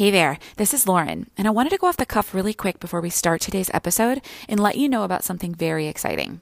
[0.00, 2.80] Hey there, this is Lauren, and I wanted to go off the cuff really quick
[2.80, 6.40] before we start today's episode and let you know about something very exciting.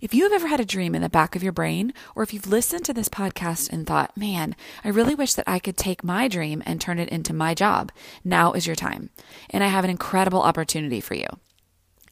[0.00, 2.32] If you have ever had a dream in the back of your brain, or if
[2.32, 4.54] you've listened to this podcast and thought, man,
[4.84, 7.90] I really wish that I could take my dream and turn it into my job,
[8.22, 9.10] now is your time.
[9.50, 11.26] And I have an incredible opportunity for you.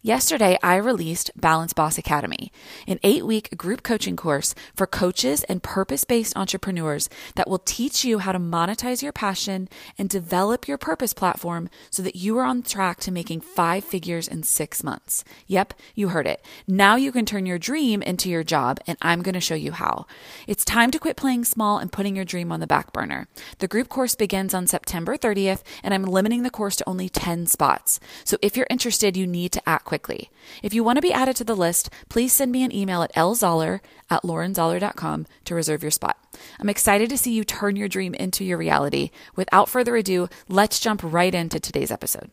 [0.03, 2.51] Yesterday, I released Balance Boss Academy,
[2.89, 8.03] an eight week group coaching course for coaches and purpose based entrepreneurs that will teach
[8.03, 9.69] you how to monetize your passion
[9.99, 14.27] and develop your purpose platform so that you are on track to making five figures
[14.27, 15.23] in six months.
[15.49, 16.43] Yep, you heard it.
[16.67, 19.73] Now you can turn your dream into your job, and I'm going to show you
[19.73, 20.07] how.
[20.47, 23.29] It's time to quit playing small and putting your dream on the back burner.
[23.59, 27.49] The group course begins on September 30th, and I'm limiting the course to only 10
[27.49, 28.01] spots.
[28.25, 30.31] So if you're interested, you need to act quickly.
[30.63, 33.13] If you want to be added to the list, please send me an email at
[33.17, 36.17] lzoller at laurenzoller.com to reserve your spot.
[36.61, 39.11] I'm excited to see you turn your dream into your reality.
[39.35, 42.31] Without further ado, let's jump right into today's episode.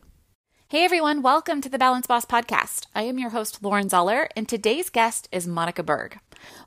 [0.68, 2.86] Hey everyone, welcome to the Balance Boss podcast.
[2.94, 6.20] I am your host, Lauren Zoller, and today's guest is Monica Berg.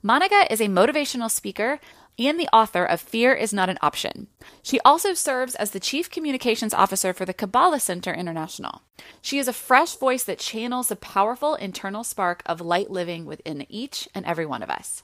[0.03, 1.79] Monica is a motivational speaker
[2.17, 4.27] and the author of Fear is Not an Option.
[4.61, 8.81] She also serves as the Chief Communications Officer for the Kabbalah Centre International.
[9.21, 13.65] She is a fresh voice that channels the powerful internal spark of light living within
[13.69, 15.03] each and every one of us.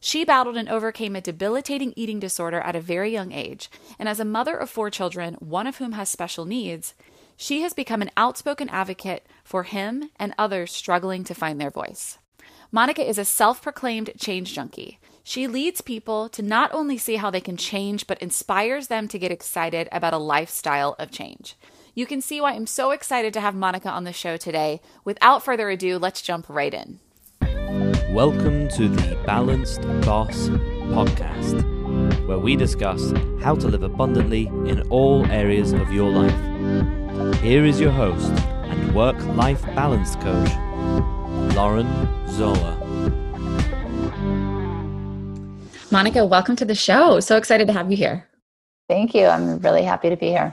[0.00, 4.20] She battled and overcame a debilitating eating disorder at a very young age, and as
[4.20, 6.94] a mother of four children, one of whom has special needs,
[7.36, 12.18] she has become an outspoken advocate for him and others struggling to find their voice.
[12.70, 14.98] Monica is a self proclaimed change junkie.
[15.26, 19.18] She leads people to not only see how they can change, but inspires them to
[19.18, 21.56] get excited about a lifestyle of change.
[21.94, 24.82] You can see why I'm so excited to have Monica on the show today.
[25.02, 27.00] Without further ado, let's jump right in.
[28.12, 30.50] Welcome to the Balanced Boss
[30.92, 31.64] podcast,
[32.26, 37.40] where we discuss how to live abundantly in all areas of your life.
[37.40, 40.50] Here is your host and work life balance coach,
[41.56, 41.88] Lauren
[42.28, 42.83] Zoller.
[45.94, 47.20] Monica, welcome to the show.
[47.20, 48.28] So excited to have you here.
[48.88, 49.26] Thank you.
[49.26, 50.52] I'm really happy to be here.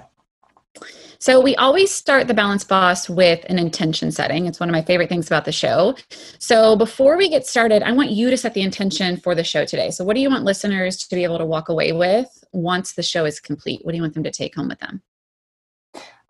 [1.18, 4.46] So, we always start the Balance Boss with an intention setting.
[4.46, 5.96] It's one of my favorite things about the show.
[6.38, 9.66] So, before we get started, I want you to set the intention for the show
[9.66, 9.90] today.
[9.90, 13.02] So, what do you want listeners to be able to walk away with once the
[13.02, 13.84] show is complete?
[13.84, 15.02] What do you want them to take home with them?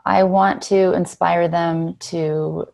[0.06, 2.66] I want to inspire them to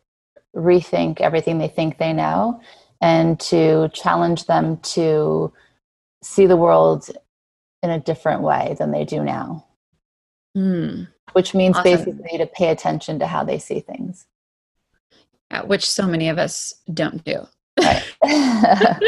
[0.55, 2.61] rethink everything they think they know
[3.01, 5.51] and to challenge them to
[6.23, 7.09] see the world
[7.83, 9.65] in a different way than they do now.
[10.57, 11.07] Mm.
[11.33, 11.91] Which means awesome.
[11.91, 14.25] basically to pay attention to how they see things.
[15.51, 17.47] Yeah, which so many of us don't do.
[17.79, 18.03] Right.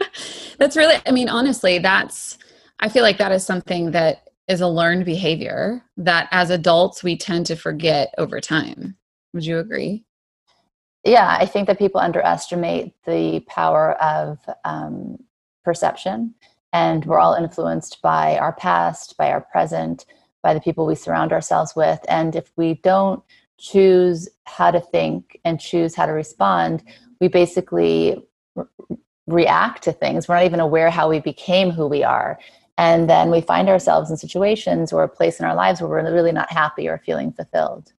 [0.58, 2.38] that's really, I mean, honestly, that's,
[2.80, 7.16] I feel like that is something that is a learned behavior that as adults we
[7.16, 8.96] tend to forget over time.
[9.32, 10.04] Would you agree?
[11.04, 15.18] Yeah, I think that people underestimate the power of um,
[15.64, 16.34] perception
[16.74, 20.04] and we're all influenced by our past by our present
[20.42, 22.00] by the people we surround ourselves with.
[22.08, 23.22] And if we don't
[23.58, 26.82] choose how to think and choose how to respond
[27.20, 28.22] we basically
[28.54, 28.66] re-
[29.26, 30.28] react to things.
[30.28, 32.38] We're not even aware how we became who we are.
[32.76, 36.12] And then we find ourselves in situations or a place in our lives where we're
[36.12, 37.92] really not happy or feeling fulfilled.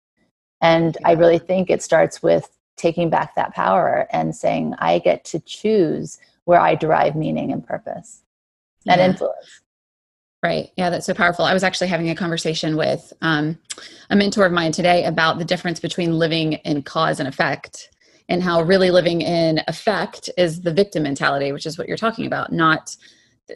[0.62, 5.24] And i really think it starts with taking back that power and saying i get
[5.25, 8.25] to choose where i derive meaning and purpose
[8.85, 9.06] that yeah.
[9.06, 9.62] influence.
[10.44, 10.69] Right.
[10.78, 11.44] Yeah, that's so powerful.
[11.44, 13.57] I was actually having a conversation with um,
[14.12, 17.90] a mentor of mine today about the difference between living in cause and effect,
[18.29, 22.28] and how really living in effect is the victim mentality, which is what you're talking
[22.28, 22.95] about, not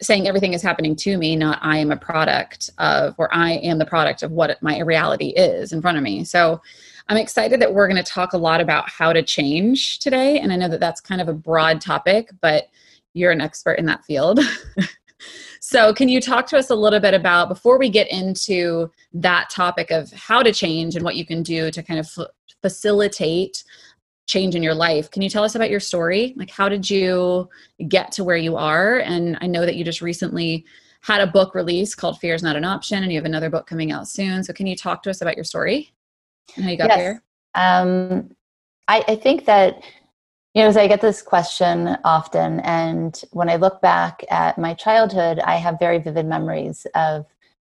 [0.00, 3.78] saying everything is happening to me, not I am a product of, or I am
[3.78, 6.24] the product of what my reality is in front of me.
[6.24, 6.60] So
[7.08, 10.38] I'm excited that we're going to talk a lot about how to change today.
[10.38, 12.68] And I know that that's kind of a broad topic, but
[13.14, 14.38] you're an expert in that field.
[15.70, 19.50] So, can you talk to us a little bit about before we get into that
[19.50, 22.26] topic of how to change and what you can do to kind of f-
[22.60, 23.62] facilitate
[24.26, 25.12] change in your life?
[25.12, 26.34] Can you tell us about your story?
[26.36, 27.48] Like, how did you
[27.86, 28.98] get to where you are?
[28.98, 30.64] And I know that you just recently
[31.02, 33.68] had a book release called Fear is Not an Option, and you have another book
[33.68, 34.42] coming out soon.
[34.42, 35.92] So, can you talk to us about your story
[36.56, 36.98] and how you got yes.
[36.98, 37.22] there?
[37.54, 38.34] Um,
[38.88, 39.84] I, I think that
[40.54, 44.74] you know, so I get this question often, and when I look back at my
[44.74, 47.26] childhood, I have very vivid memories of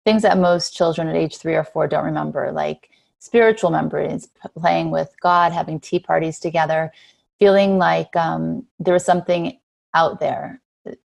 [0.05, 4.28] things that most children at age three or four don't remember, like spiritual memories,
[4.58, 6.93] playing with God, having tea parties together,
[7.38, 9.58] feeling like um, there was something
[9.94, 10.61] out there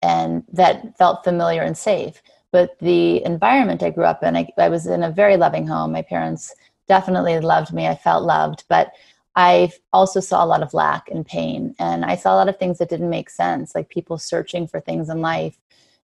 [0.02, 2.22] and that felt familiar and safe.
[2.52, 5.94] But the environment I grew up in, I, I was in a very loving home.
[5.94, 6.54] My parents
[6.88, 7.88] definitely loved me.
[7.88, 8.92] I felt loved, but
[9.36, 11.75] I also saw a lot of lack and pain.
[11.80, 14.80] And I saw a lot of things that didn't make sense, like people searching for
[14.80, 15.57] things in life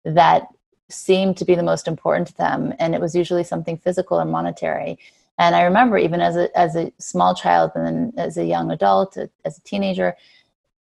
[0.05, 0.46] that
[0.88, 2.73] seemed to be the most important to them.
[2.78, 4.99] And it was usually something physical or monetary.
[5.38, 8.70] And I remember even as a, as a small child and then as a young
[8.70, 10.17] adult, as a teenager,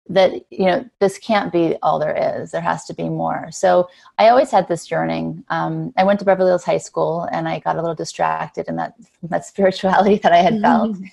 [0.07, 3.89] that you know this can't be all there is there has to be more so
[4.19, 7.57] i always had this yearning um, i went to beverly hills high school and i
[7.57, 8.93] got a little distracted in that
[9.23, 11.05] that spirituality that i had felt mm-hmm.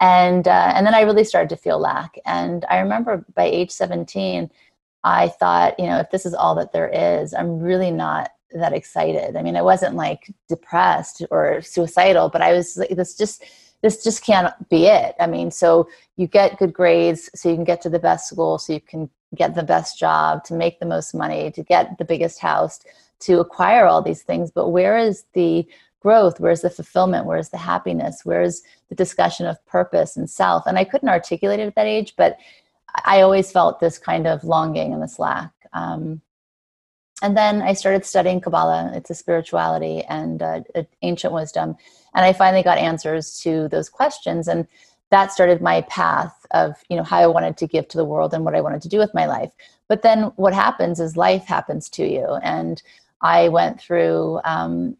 [0.00, 3.70] And uh, and then i really started to feel lack and i remember by age
[3.70, 4.50] 17
[5.04, 8.72] i thought you know if this is all that there is i'm really not that
[8.72, 13.42] excited i mean i wasn't like depressed or suicidal but i was like this just
[13.82, 15.14] this just can't be it.
[15.20, 18.58] I mean, so you get good grades so you can get to the best school,
[18.58, 22.04] so you can get the best job, to make the most money, to get the
[22.04, 22.80] biggest house,
[23.20, 24.50] to acquire all these things.
[24.50, 25.66] But where is the
[26.00, 26.40] growth?
[26.40, 27.26] Where's the fulfillment?
[27.26, 28.22] Where's the happiness?
[28.24, 30.64] Where's the discussion of purpose and self?
[30.66, 32.36] And I couldn't articulate it at that age, but
[33.04, 35.52] I always felt this kind of longing and this lack.
[35.72, 36.22] Um,
[37.22, 38.92] and then I started studying Kabbalah.
[38.94, 40.60] It's a spirituality and uh,
[41.02, 41.76] ancient wisdom.
[42.14, 44.48] And I finally got answers to those questions.
[44.48, 44.66] And
[45.10, 48.34] that started my path of, you know, how I wanted to give to the world
[48.34, 49.50] and what I wanted to do with my life.
[49.88, 52.26] But then what happens is life happens to you.
[52.42, 52.82] And
[53.22, 54.96] I went through, um,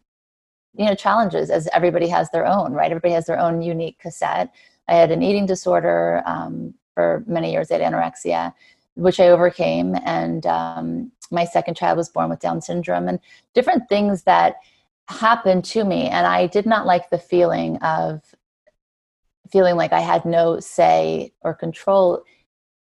[0.77, 2.91] you know, challenges as everybody has their own, right?
[2.91, 4.53] Everybody has their own unique cassette.
[4.87, 7.71] I had an eating disorder um, for many years.
[7.71, 8.53] I had anorexia
[8.97, 9.95] which I overcame.
[10.03, 13.19] And um, my second child was born with Down syndrome and
[13.53, 14.55] different things that
[15.07, 16.09] happened to me.
[16.09, 18.21] And I did not like the feeling of
[19.51, 22.23] feeling like I had no say or control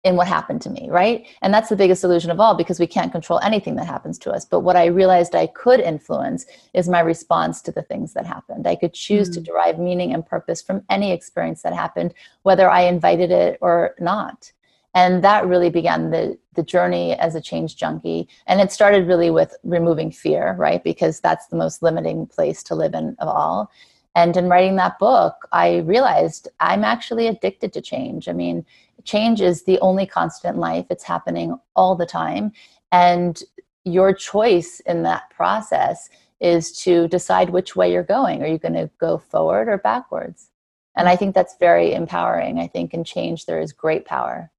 [0.03, 1.27] in what happened to me, right?
[1.43, 4.31] And that's the biggest illusion of all because we can't control anything that happens to
[4.31, 4.47] us.
[4.47, 8.67] But what I realized I could influence is my response to the things that happened.
[8.67, 9.35] I could choose mm.
[9.35, 13.95] to derive meaning and purpose from any experience that happened, whether I invited it or
[14.01, 14.53] not
[14.95, 19.31] and that really began the the journey as a change junkie and it started really
[19.31, 23.71] with removing fear right because that's the most limiting place to live in of all
[24.15, 28.65] and in writing that book i realized i'm actually addicted to change i mean
[29.05, 30.87] change is the only constant in life.
[30.91, 32.53] It's happening all the time.
[32.93, 33.43] And
[33.85, 36.09] your choice in that process
[36.41, 38.43] is to decide which way you're going.
[38.43, 40.51] Are you going to go forward or backwards?
[40.97, 41.19] And i mm.
[41.19, 44.51] think that's very empowering i think in change there is great power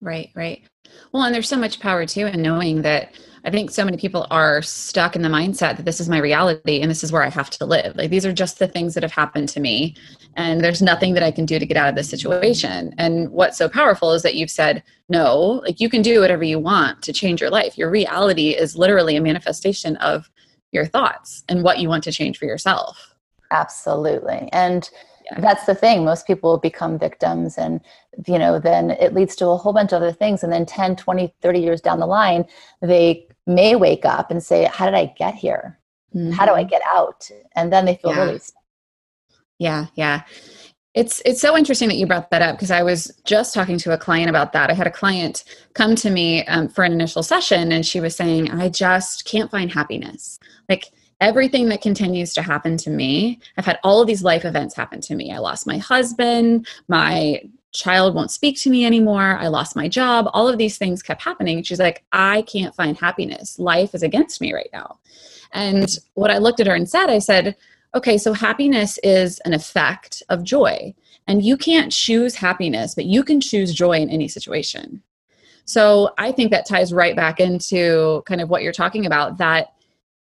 [0.00, 0.62] Right, right.
[1.12, 3.12] Well, and there's so much power too in knowing that
[3.44, 6.80] I think so many people are stuck in the mindset that this is my reality
[6.80, 7.96] and this is where I have to live.
[7.96, 9.96] Like these are just the things that have happened to me
[10.36, 12.94] and there's nothing that I can do to get out of this situation.
[12.98, 16.58] And what's so powerful is that you've said, no, like you can do whatever you
[16.58, 17.78] want to change your life.
[17.78, 20.30] Your reality is literally a manifestation of
[20.72, 23.14] your thoughts and what you want to change for yourself.
[23.50, 24.48] Absolutely.
[24.52, 24.88] And.
[25.36, 27.80] That's the thing most people become victims and
[28.26, 30.96] you know then it leads to a whole bunch of other things and then 10
[30.96, 32.44] 20 30 years down the line
[32.80, 35.78] they may wake up and say how did i get here
[36.14, 36.30] mm-hmm.
[36.30, 36.70] how do i mm-hmm.
[36.70, 38.24] get out and then they feel yeah.
[38.24, 38.40] really
[39.58, 40.22] yeah yeah
[40.94, 43.92] it's it's so interesting that you brought that up because I was just talking to
[43.92, 44.68] a client about that.
[44.68, 48.16] I had a client come to me um, for an initial session, and she was
[48.16, 50.40] saying, "I just can't find happiness.
[50.68, 50.86] Like
[51.20, 53.40] everything that continues to happen to me.
[53.56, 55.32] I've had all of these life events happen to me.
[55.32, 56.66] I lost my husband.
[56.86, 59.36] My child won't speak to me anymore.
[59.36, 60.28] I lost my job.
[60.32, 61.62] All of these things kept happening.
[61.62, 63.58] She's like i can't find happiness.
[63.58, 64.98] Life is against me right now.
[65.52, 67.56] And what i looked at her and said i said
[67.94, 70.94] okay so happiness is an effect of joy.
[71.26, 75.02] And you can't choose happiness but you can choose joy in any situation.
[75.64, 79.74] So i think that ties right back into kind of what you're talking about that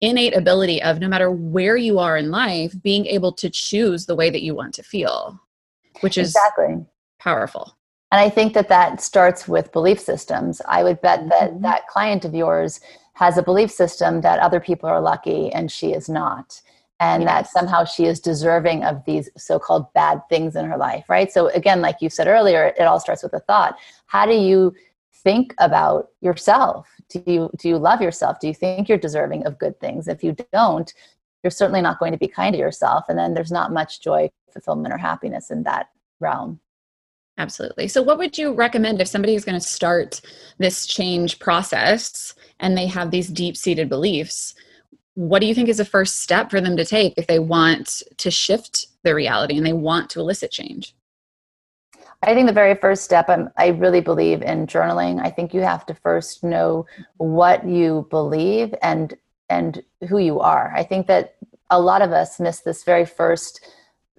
[0.01, 4.15] innate ability of no matter where you are in life, being able to choose the
[4.15, 5.39] way that you want to feel,
[6.01, 6.85] which is exactly
[7.19, 7.77] powerful.
[8.11, 10.61] And I think that that starts with belief systems.
[10.67, 11.61] I would bet that mm-hmm.
[11.61, 12.81] that client of yours
[13.13, 16.61] has a belief system that other people are lucky and she is not.
[16.99, 17.29] And yes.
[17.31, 21.31] that somehow she is deserving of these so called bad things in her life, right?
[21.31, 23.75] So, again, like you said earlier, it all starts with a thought.
[24.05, 24.75] How do you
[25.23, 26.87] think about yourself.
[27.09, 28.39] Do you do you love yourself?
[28.39, 30.07] Do you think you're deserving of good things?
[30.07, 30.93] If you don't
[31.43, 34.29] you're certainly not going to be kind to yourself and then there's not much joy
[34.51, 35.87] fulfillment or happiness in that
[36.19, 36.59] realm.
[37.37, 37.87] Absolutely.
[37.87, 40.21] So what would you recommend if somebody is going to start
[40.59, 44.53] this change process and they have these deep seated beliefs?
[45.15, 48.03] What do you think is the first step for them to take if they want
[48.17, 50.93] to shift their reality and they want to elicit change
[52.23, 55.19] I think the very first step, I'm, I really believe in journaling.
[55.23, 56.85] I think you have to first know
[57.17, 59.15] what you believe and
[59.49, 60.71] and who you are.
[60.73, 61.35] I think that
[61.69, 63.61] a lot of us miss this very first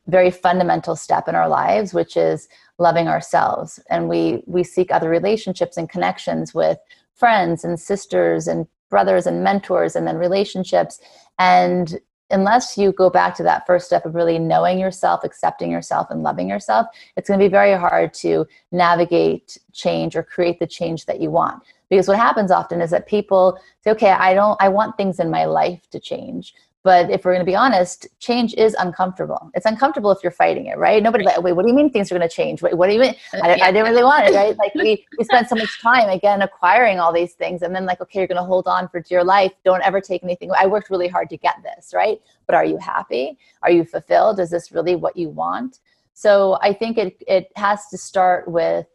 [0.08, 5.08] very fundamental step in our lives which is loving ourselves and we we seek other
[5.08, 6.78] relationships and connections with
[7.14, 11.00] friends and sisters and brothers and mentors and then relationships
[11.38, 12.00] and
[12.32, 16.22] unless you go back to that first step of really knowing yourself accepting yourself and
[16.22, 16.86] loving yourself
[17.16, 21.30] it's going to be very hard to navigate change or create the change that you
[21.30, 21.62] want.
[21.88, 25.30] Because what happens often is that people say okay i don't i want things in
[25.30, 29.50] my life to change but if we're going to be honest, change is uncomfortable.
[29.54, 31.00] It's uncomfortable if you're fighting it, right?
[31.00, 32.60] Nobody's like, wait, what do you mean things are going to change?
[32.60, 33.14] Wait, what do you mean?
[33.34, 34.56] I, I, didn't really want it, right?
[34.58, 38.00] Like we, we spend so much time again acquiring all these things and then like,
[38.00, 39.52] okay, you're going to hold on for dear life.
[39.64, 40.50] Don't ever take anything.
[40.58, 42.20] I worked really hard to get this, right?
[42.46, 43.38] But are you happy?
[43.62, 44.40] Are you fulfilled?
[44.40, 45.78] Is this really what you want?
[46.14, 48.86] So I think it, it has to start with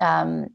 [0.00, 0.50] um,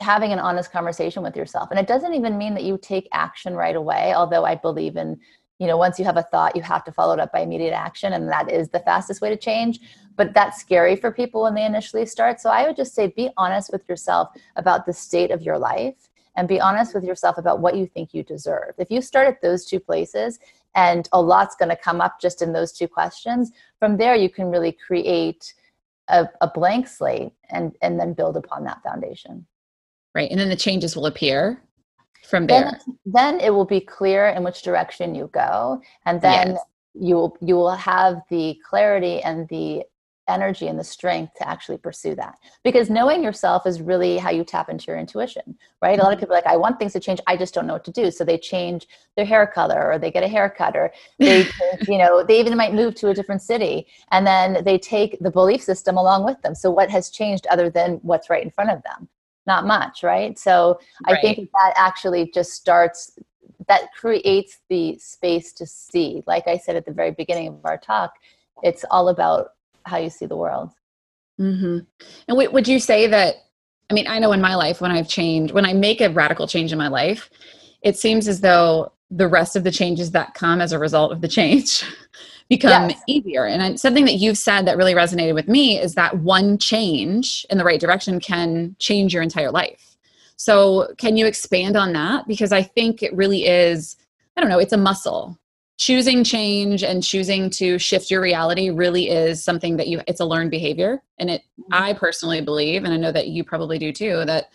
[0.00, 1.70] having an honest conversation with yourself.
[1.70, 5.18] And it doesn't even mean that you take action right away, although I believe in
[5.60, 7.74] you know once you have a thought you have to follow it up by immediate
[7.74, 9.78] action and that is the fastest way to change.
[10.16, 12.40] But that's scary for people when they initially start.
[12.40, 16.08] So i would just say be honest with yourself about the state of your life
[16.34, 18.72] and be honest with yourself about what you think you deserve.
[18.78, 20.38] If you start at those two places
[20.74, 24.30] and a lot's going to come up just in those two questions from there you
[24.30, 25.52] can really create
[26.08, 29.46] a, a blank slate and and then build upon that foundation.
[30.14, 31.62] Right and then the changes will appear
[32.28, 36.52] from there then, then, it will be clear in which direction you go and then
[36.52, 36.60] yes.
[36.94, 39.82] you will you will have the clarity and the
[40.30, 44.44] energy and the strength to actually pursue that because knowing yourself is really how you
[44.44, 46.00] tap into your intuition right mm-hmm.
[46.00, 46.20] a lot of mm-hmm.
[46.20, 48.24] people like i want things to change i just don't know what to do so
[48.24, 48.86] they change
[49.16, 51.46] their hair color or they get a haircut or they
[51.88, 55.30] you know they even might move to a different city and then they take the
[55.30, 58.70] belief system along with them so what has changed other than what's right in front
[58.70, 59.08] of them
[59.50, 60.38] not much, right?
[60.38, 61.18] So right.
[61.18, 63.18] I think that actually just starts,
[63.66, 66.22] that creates the space to see.
[66.26, 68.12] Like I said at the very beginning of our talk,
[68.62, 69.54] it's all about
[69.86, 70.70] how you see the world.
[71.40, 71.78] Mm-hmm.
[72.28, 73.34] And w- would you say that?
[73.90, 76.46] I mean, I know in my life when I've changed, when I make a radical
[76.46, 77.28] change in my life,
[77.82, 81.20] it seems as though the rest of the changes that come as a result of
[81.20, 81.82] the change
[82.50, 83.02] become yes.
[83.06, 83.46] easier.
[83.46, 87.56] And something that you've said that really resonated with me is that one change in
[87.56, 89.96] the right direction can change your entire life.
[90.36, 92.26] So, can you expand on that?
[92.26, 93.96] Because I think it really is,
[94.36, 95.38] I don't know, it's a muscle.
[95.78, 100.24] Choosing change and choosing to shift your reality really is something that you, it's a
[100.24, 101.02] learned behavior.
[101.18, 101.72] And it, mm-hmm.
[101.72, 104.50] I personally believe, and I know that you probably do too, that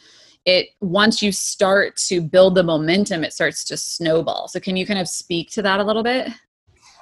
[0.46, 4.86] it once you start to build the momentum it starts to snowball so can you
[4.86, 6.30] kind of speak to that a little bit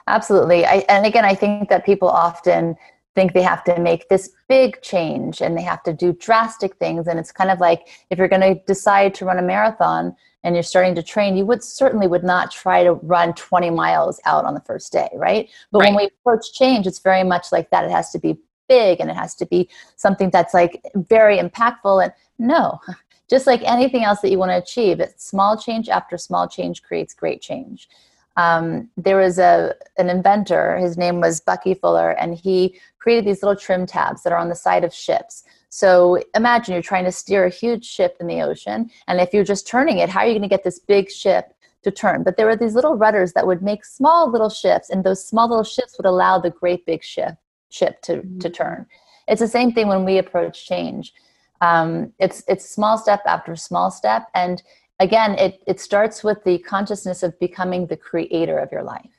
[0.07, 0.65] Absolutely.
[0.65, 2.75] I, and again, I think that people often
[3.15, 7.07] think they have to make this big change and they have to do drastic things.
[7.07, 10.55] And it's kind of like if you're going to decide to run a marathon and
[10.55, 14.45] you're starting to train, you would certainly would not try to run 20 miles out
[14.45, 15.50] on the first day, right?
[15.72, 15.89] But right.
[15.89, 17.86] when we approach change, it's very much like that.
[17.86, 22.03] It has to be big and it has to be something that's like very impactful.
[22.03, 22.79] And no,
[23.29, 26.81] just like anything else that you want to achieve, it's small change after small change
[26.81, 27.88] creates great change
[28.35, 30.77] um, there was a an inventor.
[30.77, 34.49] His name was Bucky Fuller, and he created these little trim tabs that are on
[34.49, 35.43] the side of ships.
[35.69, 39.43] So imagine you're trying to steer a huge ship in the ocean, and if you're
[39.43, 42.23] just turning it, how are you going to get this big ship to turn?
[42.23, 45.47] But there were these little rudders that would make small little shifts, and those small
[45.47, 47.35] little shifts would allow the great big ship
[47.69, 48.39] ship to mm-hmm.
[48.39, 48.85] to turn.
[49.27, 51.13] It's the same thing when we approach change.
[51.61, 54.61] Um, it's it's small step after small step, and
[55.00, 59.09] again, it, it starts with the consciousness of becoming the creator of your life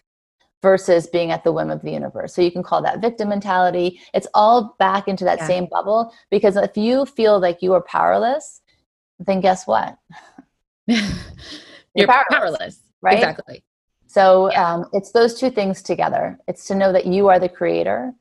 [0.63, 2.35] versus being at the whim of the universe.
[2.35, 4.01] So you can call that victim mentality.
[4.15, 5.47] It's all back into that yeah.
[5.47, 8.63] same bubble because if you feel like you are powerless,
[9.19, 9.99] then guess what?
[10.87, 10.99] You're,
[11.95, 13.19] You're powerless, powerless, right?
[13.19, 13.63] Exactly.
[14.07, 14.75] So yeah.
[14.75, 16.39] um, it's those two things together.
[16.49, 18.13] It's to know that you are the creator,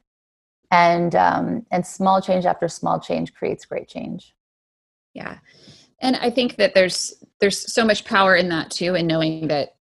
[0.71, 4.33] and um, and small change after small change creates great change.
[5.13, 5.37] Yeah,
[6.03, 9.75] and I think that there's there's so much power in that too and knowing that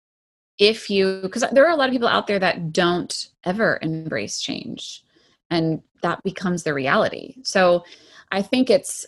[0.59, 4.39] if you because there are a lot of people out there that don't ever embrace
[4.39, 5.03] change
[5.49, 7.35] and that becomes the reality.
[7.43, 7.83] So
[8.31, 9.07] i think it's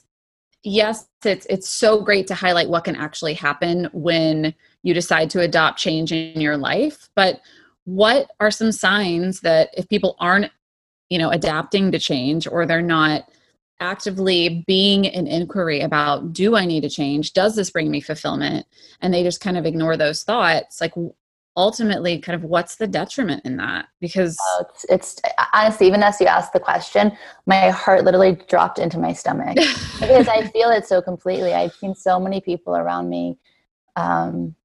[0.64, 4.54] yes it's it's so great to highlight what can actually happen when
[4.84, 7.42] you decide to adopt change in your life but
[7.86, 10.52] what are some signs that if people aren't
[11.10, 13.30] you know adapting to change or they're not
[13.82, 17.34] actively being an inquiry about do I need to change?
[17.34, 18.66] Does this bring me fulfillment?
[19.02, 20.80] And they just kind of ignore those thoughts.
[20.80, 20.94] Like
[21.58, 23.88] ultimately, kind of what's the detriment in that?
[24.00, 25.22] Because oh, it's, it's,
[25.54, 27.12] honestly, even as you asked the question,
[27.46, 29.56] my heart literally dropped into my stomach
[30.00, 31.54] because I feel it so completely.
[31.54, 33.38] I've seen so many people around me.
[33.96, 34.56] Um,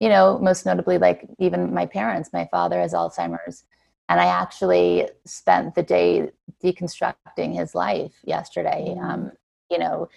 [0.00, 3.64] you know, most notably, like even my parents, my father has Alzheimer's.
[4.08, 6.30] And I actually spent the day
[6.62, 8.94] deconstructing his life yesterday.
[8.96, 9.02] Mm.
[9.02, 9.32] Um,
[9.70, 10.08] you know,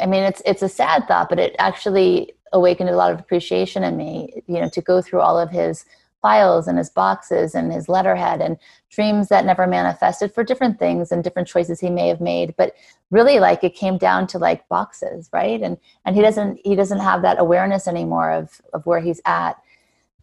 [0.00, 3.84] I mean, it's it's a sad thought, but it actually awakened a lot of appreciation
[3.84, 4.42] in me.
[4.46, 5.84] You know, to go through all of his
[6.24, 8.56] files and his boxes and his letterhead and
[8.88, 12.72] dreams that never manifested for different things and different choices he may have made but
[13.10, 17.00] really like it came down to like boxes right and and he doesn't he doesn't
[17.00, 19.58] have that awareness anymore of of where he's at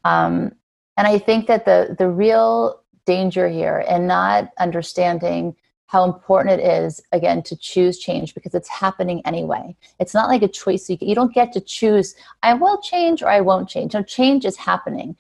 [0.04, 0.52] um
[0.98, 5.56] and i think that the the real danger here in not understanding
[5.92, 9.76] how important it is again to choose change because it's happening anyway.
[10.00, 13.28] It's not like a choice you, you don't get to choose i will change or
[13.30, 13.94] i won't change.
[13.94, 15.18] No change is happening.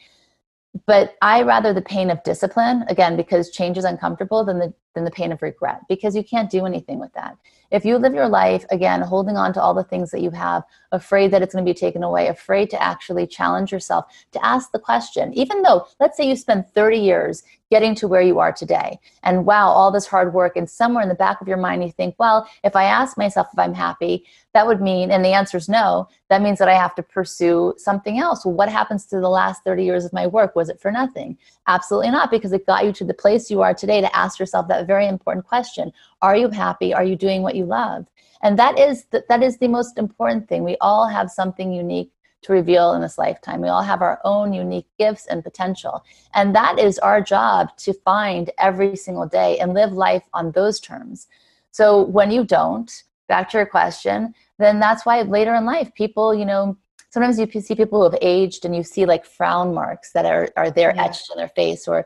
[0.85, 5.05] But I rather the pain of discipline again because change is uncomfortable than the than
[5.05, 7.37] the pain of regret because you can't do anything with that.
[7.71, 10.63] If you live your life again holding on to all the things that you have,
[10.91, 14.71] afraid that it's going to be taken away, afraid to actually challenge yourself, to ask
[14.71, 18.51] the question, even though let's say you spend 30 years getting to where you are
[18.51, 18.99] today.
[19.23, 20.57] And wow, all this hard work.
[20.57, 23.47] And somewhere in the back of your mind, you think, well, if I ask myself
[23.53, 26.73] if I'm happy, that would mean, and the answer is no, that means that I
[26.73, 28.45] have to pursue something else.
[28.45, 30.53] Well, what happens to the last 30 years of my work?
[30.53, 31.37] Was it for nothing?
[31.67, 34.67] Absolutely not, because it got you to the place you are today to ask yourself
[34.67, 36.93] that very important question Are you happy?
[36.93, 38.07] Are you doing what you love?
[38.43, 40.63] And that is the, that is the most important thing.
[40.63, 42.11] We all have something unique
[42.43, 43.61] to reveal in this lifetime.
[43.61, 46.03] We all have our own unique gifts and potential.
[46.33, 50.79] And that is our job to find every single day and live life on those
[50.79, 51.27] terms.
[51.71, 52.91] So when you don't,
[53.27, 56.77] back to your question, then that's why later in life, people, you know,
[57.11, 60.49] sometimes you see people who have aged and you see like frown marks that are,
[60.57, 61.03] are there yeah.
[61.03, 62.05] etched in their face or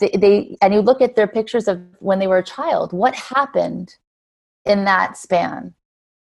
[0.00, 3.14] they, they, and you look at their pictures of when they were a child, what
[3.14, 3.96] happened
[4.64, 5.74] in that span?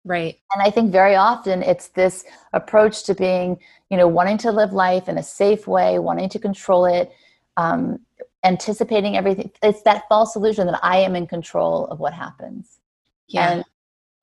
[0.05, 0.39] Right.
[0.53, 3.59] And I think very often it's this approach to being,
[3.91, 7.11] you know, wanting to live life in a safe way, wanting to control it,
[7.57, 8.01] um,
[8.45, 9.51] anticipating everything.
[9.63, 12.81] It's that false illusion that I am in control of what happens.
[13.29, 13.51] Yeah.
[13.51, 13.65] And,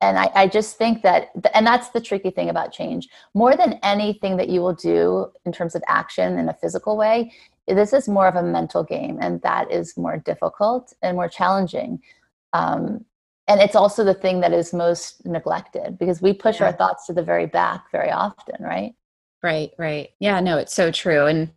[0.02, 3.08] and I, I just think that, and that's the tricky thing about change.
[3.34, 7.32] More than anything that you will do in terms of action in a physical way,
[7.68, 12.02] this is more of a mental game, and that is more difficult and more challenging.
[12.52, 13.04] Um,
[13.46, 16.66] and it's also the thing that is most neglected because we push yeah.
[16.66, 18.94] our thoughts to the very back very often right
[19.42, 21.50] right right yeah no it's so true and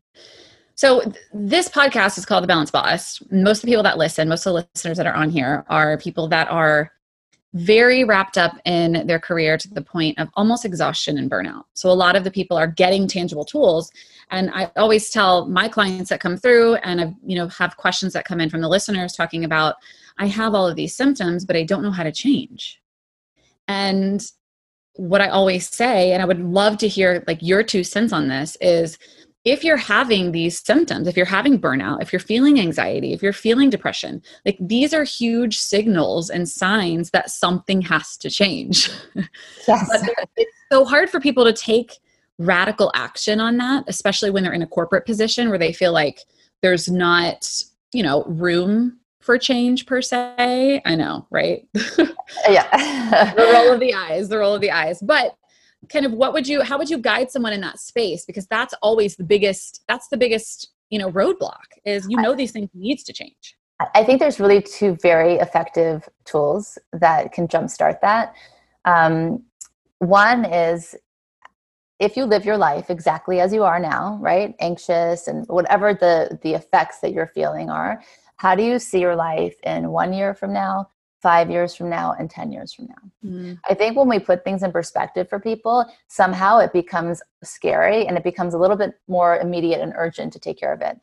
[0.74, 4.48] so this podcast is called the balance boss most of the people that listen most
[4.48, 6.92] of the listeners that are on here are people that are
[7.56, 11.90] very wrapped up in their career to the point of almost exhaustion and burnout so
[11.90, 13.92] a lot of the people are getting tangible tools
[14.30, 18.12] and i always tell my clients that come through and i you know have questions
[18.12, 19.76] that come in from the listeners talking about
[20.18, 22.82] I have all of these symptoms, but I don't know how to change.
[23.68, 24.22] And
[24.96, 28.28] what I always say, and I would love to hear like your two cents on
[28.28, 28.98] this, is
[29.46, 33.32] if you're having these symptoms, if you're having burnout, if you're feeling anxiety, if you're
[33.32, 38.90] feeling depression, like these are huge signals and signs that something has to change.
[39.68, 39.90] Yes.
[39.90, 41.94] but it's so hard for people to take
[42.38, 46.22] radical action on that, especially when they're in a corporate position where they feel like
[46.62, 47.50] there's not,
[47.94, 50.82] you know, room for change per se.
[50.86, 51.68] I know, right?
[52.48, 53.34] yeah.
[53.36, 55.00] the roll of the eyes, the roll of the eyes.
[55.02, 55.36] But
[55.90, 58.26] kind of what would you how would you guide someone in that space?
[58.26, 62.52] Because that's always the biggest that's the biggest you know roadblock is you know these
[62.52, 63.58] things needs to change.
[63.94, 68.34] I think there's really two very effective tools that can jumpstart that.
[68.86, 69.44] Um,
[70.00, 70.96] one is
[72.00, 74.56] if you live your life exactly as you are now right?
[74.60, 78.02] Anxious and whatever the the effects that you're feeling are
[78.38, 80.90] how do you see your life in one year from now,
[81.26, 83.04] five years from now, and 10 years from now?
[83.26, 83.54] Mm-hmm.
[83.68, 88.16] I think when we put things in perspective for people, somehow it becomes scary and
[88.16, 91.00] it becomes a little bit more immediate and urgent to take care of it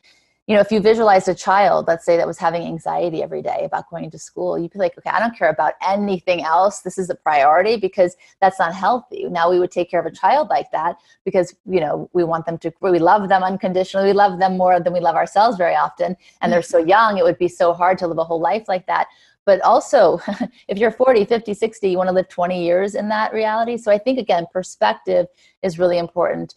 [0.49, 3.61] you know, if you visualized a child, let's say that was having anxiety every day
[3.65, 6.81] about going to school, you'd be like, okay, I don't care about anything else.
[6.81, 9.25] This is a priority because that's not healthy.
[9.31, 12.47] Now we would take care of a child like that because, you know, we want
[12.47, 14.09] them to, we love them unconditionally.
[14.09, 16.17] We love them more than we love ourselves very often.
[16.41, 18.87] And they're so young, it would be so hard to live a whole life like
[18.89, 19.07] that.
[19.45, 20.21] But also,
[20.69, 23.77] if you're 40, 50, 60, you want to live 20 years in that reality.
[23.77, 25.27] So I think, again, perspective
[25.63, 26.55] is really important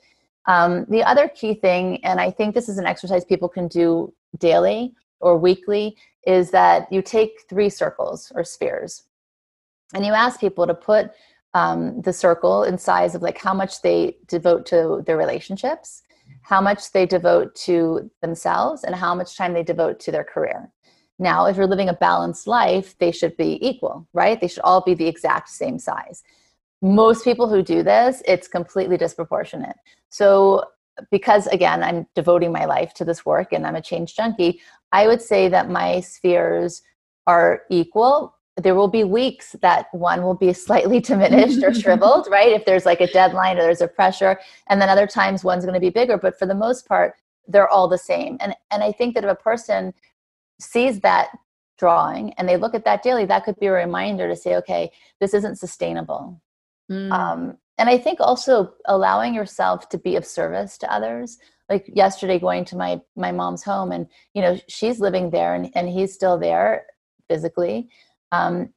[0.48, 4.14] um, the other key thing, and I think this is an exercise people can do
[4.38, 9.04] daily or weekly, is that you take three circles or spheres
[9.94, 11.12] and you ask people to put
[11.54, 16.04] um, the circle in size of like how much they devote to their relationships,
[16.42, 20.72] how much they devote to themselves, and how much time they devote to their career.
[21.18, 24.40] Now, if you're living a balanced life, they should be equal, right?
[24.40, 26.24] They should all be the exact same size
[26.86, 29.76] most people who do this, it's completely disproportionate.
[30.10, 30.66] So
[31.12, 35.08] because again, I'm devoting my life to this work and I'm a change junkie, I
[35.08, 36.84] would say that my spheres
[37.28, 38.36] are equal.
[38.56, 42.52] There will be weeks that one will be slightly diminished or shriveled, right?
[42.52, 45.74] If there's like a deadline or there's a pressure, and then other times one's going
[45.74, 46.18] to be bigger.
[46.18, 47.16] But for the most part,
[47.48, 48.38] they're all the same.
[48.40, 49.94] And and I think that if a person
[50.60, 51.30] sees that
[51.78, 54.92] drawing and they look at that daily, that could be a reminder to say, okay,
[55.20, 56.42] this isn't sustainable.
[56.92, 57.12] Mm.
[57.12, 61.38] Um, and I think also allowing yourself to be of service to others.
[61.68, 65.72] Like yesterday, going to my my mom's home, and you know she's living there, and,
[65.76, 66.86] and he's still there
[67.28, 67.90] physically.
[68.32, 68.70] Um,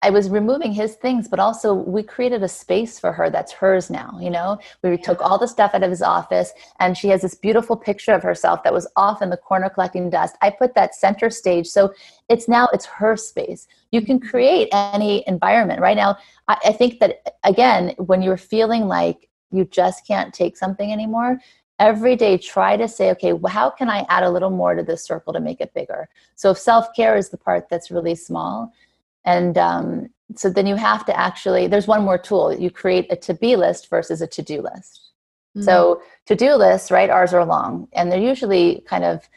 [0.00, 3.90] I was removing his things, but also we created a space for her that's hers
[3.90, 4.16] now.
[4.20, 7.34] You know, we took all the stuff out of his office, and she has this
[7.34, 10.36] beautiful picture of herself that was off in the corner collecting dust.
[10.40, 11.92] I put that center stage, so
[12.28, 13.66] it's now it's her space.
[13.90, 14.28] You can mm-hmm.
[14.28, 15.80] create any environment.
[15.80, 20.56] Right now, I, I think that again, when you're feeling like you just can't take
[20.56, 21.40] something anymore,
[21.80, 24.82] every day try to say okay well, how can i add a little more to
[24.82, 28.72] this circle to make it bigger so if self-care is the part that's really small
[29.34, 32.54] and um, so then you have to actually, there's one more tool.
[32.54, 35.12] You create a to be list versus a to do list.
[35.56, 35.64] Mm-hmm.
[35.64, 39.28] So to do lists, right, ours are long and they're usually kind of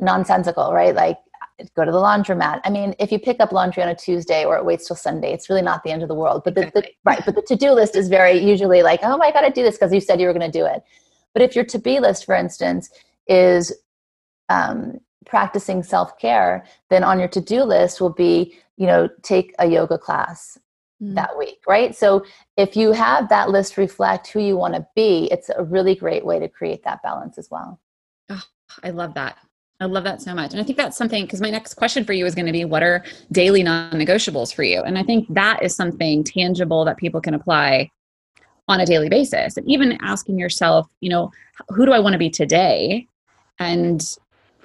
[0.00, 0.94] nonsensical, right?
[0.94, 1.18] Like
[1.76, 2.60] go to the laundromat.
[2.64, 5.32] I mean, if you pick up laundry on a Tuesday or it waits till Sunday,
[5.32, 6.42] it's really not the end of the world.
[6.44, 9.42] But the, the right, but the to-do list is very usually like, oh, I got
[9.42, 10.82] to do this because you said you were going to do it.
[11.32, 12.90] But if your to-be list, for instance,
[13.28, 13.72] is
[14.48, 19.98] um, practicing self-care, then on your to-do list will be you know take a yoga
[19.98, 20.58] class
[21.02, 21.14] mm.
[21.14, 22.24] that week right so
[22.56, 26.24] if you have that list reflect who you want to be it's a really great
[26.24, 27.80] way to create that balance as well
[28.30, 28.42] oh,
[28.82, 29.36] i love that
[29.80, 30.52] I love that so much.
[30.52, 32.64] And I think that's something because my next question for you is going to be
[32.64, 34.80] what are daily non negotiables for you?
[34.80, 37.90] And I think that is something tangible that people can apply
[38.68, 39.56] on a daily basis.
[39.56, 41.30] And even asking yourself, you know,
[41.68, 43.06] who do I want to be today?
[43.58, 44.02] And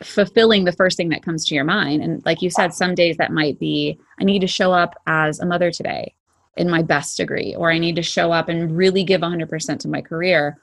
[0.03, 2.01] fulfilling the first thing that comes to your mind.
[2.01, 5.39] And like you said, some days that might be, I need to show up as
[5.39, 6.13] a mother today
[6.57, 9.87] in my best degree, or I need to show up and really give 100% to
[9.87, 10.57] my career.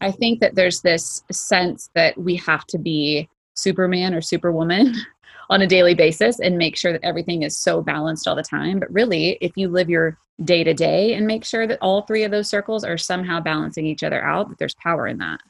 [0.00, 4.94] I think that there's this sense that we have to be Superman or Superwoman
[5.50, 8.80] on a daily basis and make sure that everything is so balanced all the time.
[8.80, 12.24] But really, if you live your day to day and make sure that all three
[12.24, 15.40] of those circles are somehow balancing each other out, that there's power in that.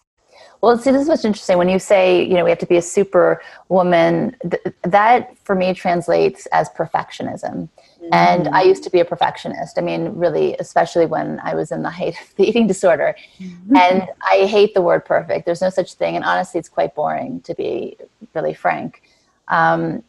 [0.61, 1.59] Well, see, this is what's interesting.
[1.59, 5.55] When you say, you know, we have to be a super woman, th- that for
[5.55, 7.69] me translates as perfectionism.
[7.71, 8.09] Mm-hmm.
[8.13, 9.79] And I used to be a perfectionist.
[9.79, 13.17] I mean, really, especially when I was in the height of the eating disorder.
[13.39, 13.77] Mm-hmm.
[13.77, 15.47] And I hate the word perfect.
[15.47, 16.17] There's no such thing.
[16.17, 17.97] And honestly, it's quite boring, to be
[18.35, 19.03] really frank.
[19.49, 20.03] Um,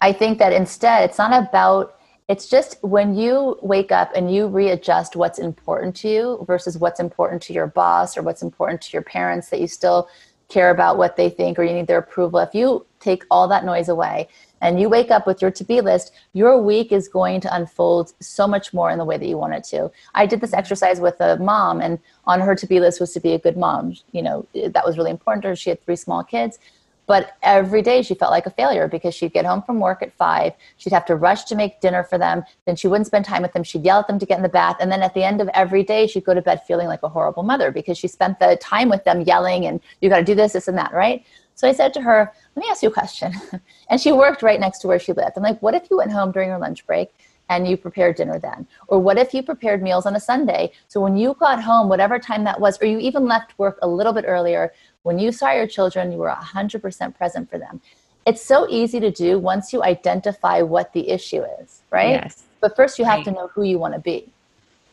[0.00, 1.96] I think that instead, it's not about
[2.28, 7.00] it's just when you wake up and you readjust what's important to you versus what's
[7.00, 10.08] important to your boss or what's important to your parents that you still
[10.48, 12.38] care about what they think or you need their approval.
[12.38, 14.28] If you take all that noise away
[14.60, 18.12] and you wake up with your to be list, your week is going to unfold
[18.20, 19.90] so much more in the way that you want it to.
[20.14, 23.20] I did this exercise with a mom, and on her to be list was to
[23.20, 23.96] be a good mom.
[24.12, 25.56] You know, that was really important to her.
[25.56, 26.58] She had three small kids.
[27.06, 30.12] But every day she felt like a failure because she'd get home from work at
[30.14, 30.52] five.
[30.76, 32.44] She'd have to rush to make dinner for them.
[32.64, 33.64] Then she wouldn't spend time with them.
[33.64, 34.76] She'd yell at them to get in the bath.
[34.80, 37.08] And then at the end of every day, she'd go to bed feeling like a
[37.08, 40.34] horrible mother because she spent the time with them yelling and you got to do
[40.34, 41.24] this, this, and that, right?
[41.54, 43.32] So I said to her, let me ask you a question.
[43.90, 45.32] and she worked right next to where she lived.
[45.36, 47.10] I'm like, what if you went home during your lunch break
[47.48, 48.66] and you prepared dinner then?
[48.88, 50.72] Or what if you prepared meals on a Sunday?
[50.88, 53.88] So when you got home, whatever time that was, or you even left work a
[53.88, 57.80] little bit earlier, when you saw your children, you were 100% present for them.
[58.24, 62.10] It's so easy to do once you identify what the issue is, right?
[62.10, 62.44] Yes.
[62.60, 63.24] But first you have right.
[63.24, 64.32] to know who you want to be.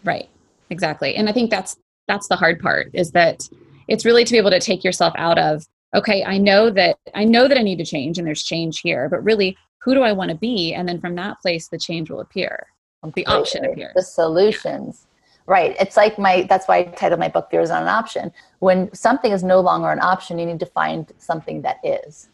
[0.03, 0.27] Right.
[0.69, 1.15] Exactly.
[1.15, 3.47] And I think that's that's the hard part is that
[3.87, 7.23] it's really to be able to take yourself out of okay, I know that I
[7.25, 10.11] know that I need to change and there's change here, but really who do I
[10.11, 10.73] want to be?
[10.73, 12.67] And then from that place the change will appear.
[13.15, 13.93] The option appears.
[13.95, 15.05] The solutions.
[15.49, 15.75] Right.
[15.79, 18.31] It's like my, that's why I titled my book, Fear is Not an Option.
[18.59, 22.29] When something is no longer an option, you need to find something that is.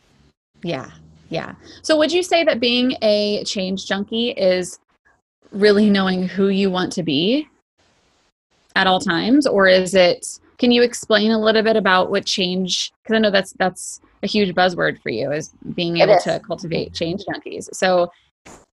[0.64, 0.92] Yeah.
[1.30, 1.56] Yeah.
[1.82, 4.80] So would you say that being a change junkie is
[5.54, 7.48] really knowing who you want to be
[8.76, 9.48] at all times?
[9.48, 13.32] Or is it, can you explain a little bit about what change, because I know
[13.32, 17.70] that's, that's a huge buzzword for you is being able to cultivate change junkies.
[17.74, 18.12] So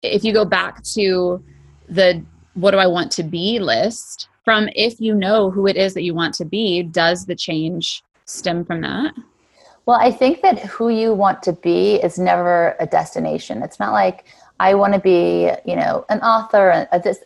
[0.02, 1.44] if you go back to
[1.90, 5.94] the what do I want to be list, from if you know who it is
[5.94, 9.14] that you want to be, does the change stem from that?
[9.86, 13.62] Well, I think that who you want to be is never a destination.
[13.62, 14.24] It's not like
[14.60, 16.86] I want to be, you know, an author.
[17.02, 17.18] This,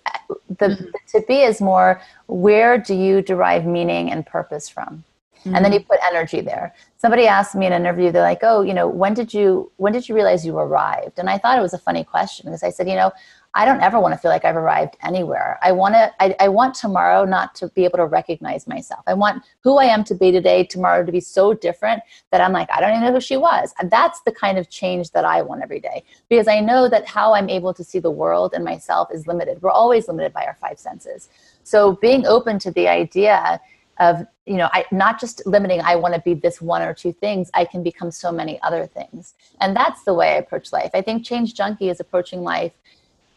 [0.48, 0.84] the, mm-hmm.
[0.84, 5.04] the to be is more where do you derive meaning and purpose from?
[5.44, 5.54] mm-hmm.
[5.54, 5.88] and then you mm.
[5.88, 9.14] put energy there somebody asked me in an interview they're like oh you know when
[9.14, 12.04] did you when did you realize you arrived and i thought it was a funny
[12.04, 13.12] question because i said you know
[13.54, 15.58] I don't ever want to feel like I've arrived anywhere.
[15.62, 19.02] I want to, I, I, want tomorrow not to be able to recognize myself.
[19.06, 22.52] I want who I am to be today, tomorrow to be so different that I'm
[22.52, 23.72] like, I don't even know who she was.
[23.84, 27.34] That's the kind of change that I want every day because I know that how
[27.34, 29.62] I'm able to see the world and myself is limited.
[29.62, 31.28] We're always limited by our five senses.
[31.62, 33.60] So being open to the idea
[34.00, 37.12] of, you know, I, not just limiting, I want to be this one or two
[37.12, 39.34] things, I can become so many other things.
[39.60, 40.90] And that's the way I approach life.
[40.92, 42.72] I think Change Junkie is approaching life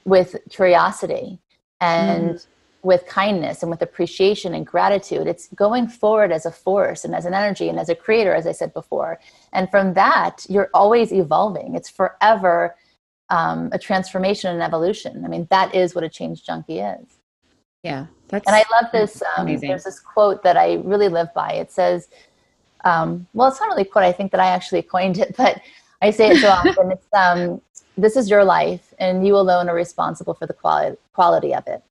[0.07, 1.37] with curiosity
[1.81, 2.47] and mm.
[2.81, 5.27] with kindness and with appreciation and gratitude.
[5.27, 8.47] It's going forward as a force and as an energy and as a creator, as
[8.47, 9.19] I said before.
[9.51, 11.75] And from that, you're always evolving.
[11.75, 12.75] It's forever
[13.29, 15.25] um, a transformation and evolution.
[15.25, 17.19] I mean, that is what a change junkie is.
[17.83, 18.05] Yeah.
[18.29, 19.21] That's and I love this.
[19.37, 21.51] Um, there's this quote that I really live by.
[21.51, 22.07] It says,
[22.85, 24.05] um, well, it's not really a quote.
[24.05, 25.61] I think that I actually coined it, but
[26.01, 26.91] I say it so often.
[26.91, 27.61] It's um,
[27.97, 31.83] this is your life, and you alone are responsible for the quality, quality of it.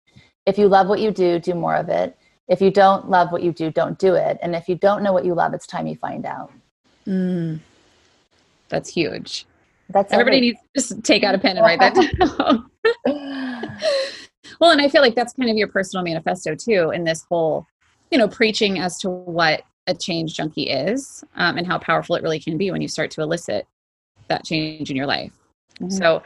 [0.47, 2.17] If you love what you do, do more of it.
[2.49, 4.39] If you don't love what you do, don't do it.
[4.41, 6.53] And if you don't know what you love, it's time you find out.
[7.07, 7.59] Mm,
[8.69, 9.47] that's huge.
[9.91, 11.95] That's everybody needs to just take out a pen and write that
[12.39, 12.71] down.
[14.61, 17.67] well, and I feel like that's kind of your personal manifesto too, in this whole,
[18.13, 22.23] you know, preaching as to what a change junkie is um, and how powerful it
[22.23, 23.67] really can be when you start to elicit
[24.29, 25.33] that change in your life.
[25.81, 25.91] Mm-hmm.
[25.91, 26.23] So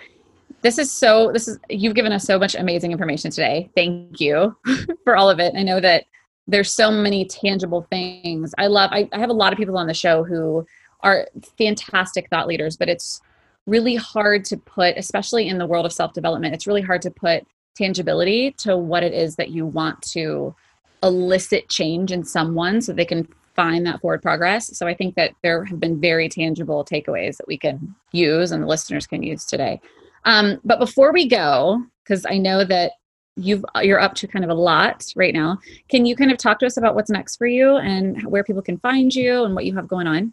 [0.62, 3.70] this is so this is you've given us so much amazing information today.
[3.74, 4.56] Thank you
[5.04, 5.54] for all of it.
[5.56, 6.04] I know that
[6.46, 8.54] there's so many tangible things.
[8.58, 10.66] I love I, I have a lot of people on the show who
[11.00, 13.20] are fantastic thought leaders, but it's
[13.66, 17.46] really hard to put, especially in the world of self-development, it's really hard to put
[17.76, 20.54] tangibility to what it is that you want to
[21.02, 23.26] elicit change in someone so they can
[23.60, 24.74] find that forward progress.
[24.78, 28.62] So I think that there have been very tangible takeaways that we can use and
[28.62, 29.82] the listeners can use today.
[30.24, 32.92] Um, but before we go, because I know that
[33.36, 35.58] you've you're up to kind of a lot right now,
[35.90, 38.62] can you kind of talk to us about what's next for you and where people
[38.62, 40.32] can find you and what you have going on?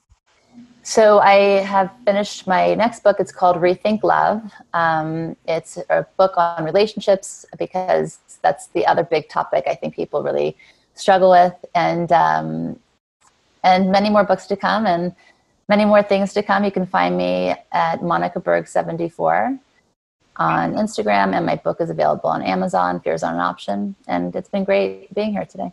[0.84, 1.36] So I
[1.74, 3.18] have finished my next book.
[3.20, 4.42] It's called Rethink Love.
[4.74, 10.24] Um, it's a book on relationships because that's the other big topic I think people
[10.24, 10.56] really
[10.94, 12.80] struggle with, and um,
[13.68, 15.14] and many more books to come and
[15.68, 16.64] many more things to come.
[16.64, 19.60] You can find me at Monica Berg 74
[20.38, 23.02] on Instagram, and my book is available on Amazon.
[23.02, 25.72] Fears on an option, and it's been great being here today.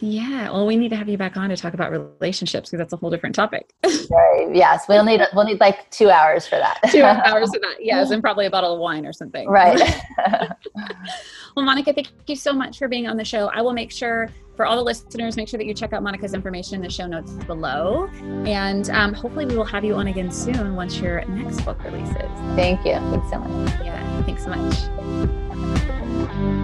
[0.00, 2.92] Yeah, well, we need to have you back on to talk about relationships because that's
[2.92, 3.72] a whole different topic.
[3.84, 4.48] right.
[4.52, 6.80] Yes, we'll need we'll need like two hours for that.
[6.90, 7.76] two hours for that.
[7.80, 9.48] Yes, and probably a bottle of wine or something.
[9.48, 9.80] Right.
[11.56, 13.48] well, Monica, thank you so much for being on the show.
[13.54, 14.28] I will make sure
[14.62, 17.08] for all the listeners, make sure that you check out Monica's information in the show
[17.08, 18.06] notes below.
[18.46, 22.30] And um, hopefully, we will have you on again soon once your next book releases.
[22.54, 22.92] Thank you.
[22.92, 23.84] Thanks so much.
[23.84, 26.61] Yeah, thanks so much.